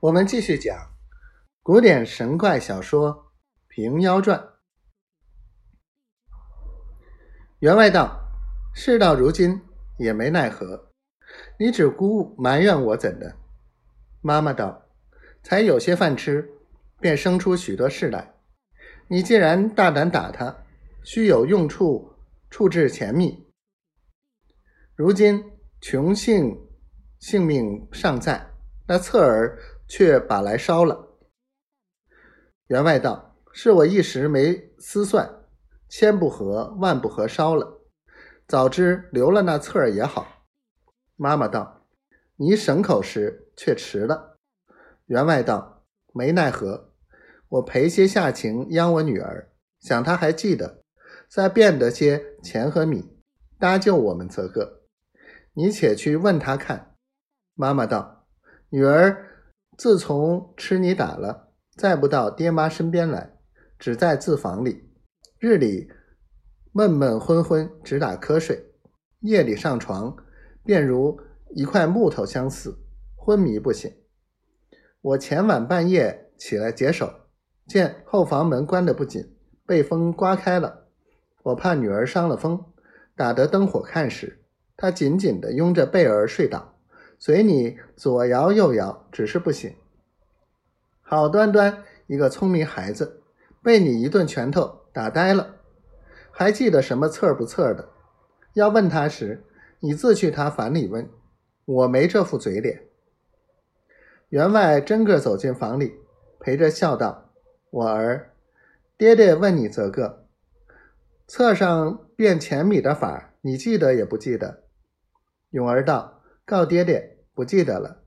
[0.00, 0.94] 我们继续讲
[1.62, 3.14] 古典神怪小说
[3.68, 4.38] 《平妖传》。
[7.58, 8.18] 员外道
[8.74, 9.60] ：“事到如今
[9.98, 10.90] 也没奈何，
[11.58, 13.36] 你只顾埋怨我怎的？”
[14.22, 14.86] 妈妈道
[15.44, 16.50] ：“才有些饭吃，
[16.98, 18.32] 便生出许多事来。
[19.06, 20.64] 你既然大胆打他，
[21.04, 22.14] 须有用处，
[22.48, 23.46] 处置钱密。
[24.94, 25.44] 如今
[25.82, 26.58] 穷幸
[27.18, 28.50] 性命尚在，
[28.88, 29.58] 那侧儿。”
[29.90, 31.18] 却把来烧了。
[32.68, 35.28] 员外道：“是我一时没思算，
[35.88, 37.80] 千不合万不合，烧了。
[38.46, 40.46] 早知留了那册儿也好。”
[41.18, 41.88] 妈妈道
[42.38, 44.38] ：“你省口时却迟了。”
[45.06, 45.82] 员外道
[46.14, 46.92] ：“没奈何，
[47.48, 50.84] 我赔些下情央我女儿，想她还记得，
[51.28, 53.18] 再变得些钱和米，
[53.58, 54.82] 搭救我们则个。
[55.54, 56.94] 你且去问他看。”
[57.56, 58.28] 妈妈道
[58.70, 59.26] ：“女儿。”
[59.80, 63.38] 自从吃你打了，再不到爹妈身边来，
[63.78, 64.90] 只在自房里，
[65.38, 65.90] 日里
[66.70, 68.56] 闷闷昏昏，直打瞌睡；
[69.20, 70.14] 夜里上床，
[70.62, 71.18] 便如
[71.54, 72.76] 一块木头相似，
[73.16, 73.90] 昏迷不醒。
[75.00, 77.10] 我前晚半夜起来解手，
[77.66, 80.88] 见后房门关得不紧，被风刮开了。
[81.44, 82.66] 我怕女儿伤了风，
[83.16, 84.44] 打得灯火看时，
[84.76, 86.69] 她紧紧地拥着贝儿睡倒。
[87.22, 89.76] 随你左摇右摇，只是不醒。
[91.02, 93.22] 好端端一个聪明孩子，
[93.62, 95.56] 被你一顿拳头打呆了，
[96.30, 97.90] 还记得什么刺儿不刺儿的？
[98.54, 99.44] 要问他时，
[99.80, 101.10] 你自去他房里问，
[101.66, 102.84] 我没这副嘴脸。
[104.30, 105.92] 员外真个走进房里，
[106.38, 107.32] 陪着笑道
[107.68, 108.30] ：“我儿，
[108.96, 110.26] 爹爹问你则个，
[111.26, 114.62] 册上变钱米的法，你记得也不记得？”
[115.52, 116.19] 永儿道。
[116.44, 118.02] 告爹爹，不记得了。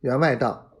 [0.00, 0.72] 员外道：“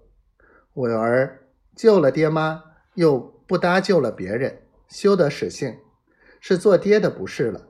[0.74, 2.64] 我儿救了爹妈，
[2.94, 5.78] 又不搭救了别人，休得使性，
[6.40, 7.68] 是做爹的不是了。”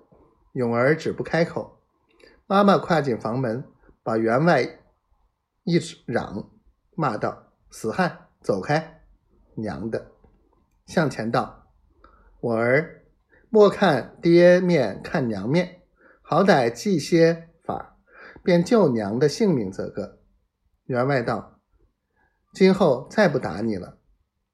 [0.53, 1.81] 永儿只不开口。
[2.47, 3.65] 妈妈跨进房门，
[4.03, 4.63] 把员外
[5.65, 6.51] 一嚷，
[6.95, 9.03] 骂道：“死汉，走开！
[9.55, 10.13] 娘的！”
[10.87, 11.67] 向前道
[12.41, 13.03] ：“我儿
[13.51, 15.83] 莫看爹面，看娘面，
[16.23, 17.51] 好歹记些。”
[18.49, 20.21] 便救娘的性命，则个。
[20.87, 21.61] 员外道
[22.55, 23.99] ：“今后再不打你了。”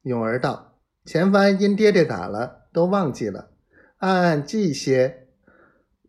[0.02, 3.52] 永儿道：“前番因爹爹打了，都忘记了，
[3.98, 5.28] 暗暗记些，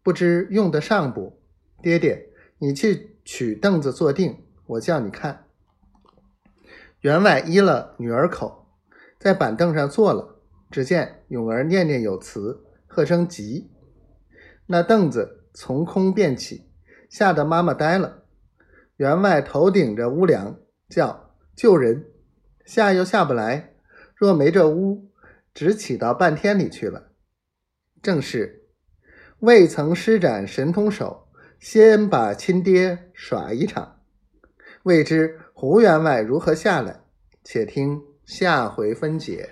[0.02, 1.40] 不知用得上不？
[1.84, 5.46] 爹爹，你去取凳子坐定，我叫你看。”
[7.02, 8.66] 员外依了女儿口，
[9.20, 10.42] 在板凳上坐了。
[10.72, 13.70] 只见永儿念念有词，喝声急，
[14.66, 16.72] 那凳子从空变起。
[17.10, 18.24] 吓得妈妈呆了，
[18.98, 22.06] 员外头顶着屋梁叫救人，
[22.66, 23.74] 下又下不来。
[24.16, 25.12] 若没这屋，
[25.54, 27.12] 只起到半天里去了。
[28.02, 28.68] 正是
[29.40, 31.28] 未曾施展神通手，
[31.60, 34.02] 先把亲爹耍一场。
[34.84, 37.02] 未知胡员外如何下来？
[37.44, 39.50] 且听下回分解。